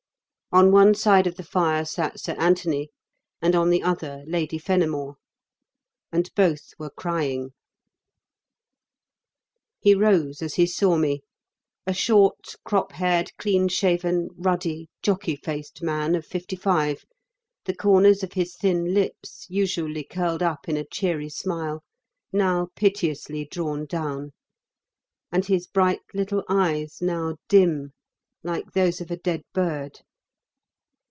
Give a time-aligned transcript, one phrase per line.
[0.53, 2.89] On one side of the fire sat Sir Anthony,
[3.41, 5.15] and on the other, Lady Fenimore.
[6.11, 7.51] And both were crying.
[9.79, 11.21] He rose as he saw me
[11.87, 17.05] a short, crop haired, clean shaven, ruddy, jockey faced man of fifty five,
[17.63, 21.81] the corners of his thin lips, usually curled up in a cheery smile,
[22.33, 24.33] now piteously drawn down,
[25.31, 27.93] and his bright little eyes now dim
[28.43, 30.01] like those of a dead bird.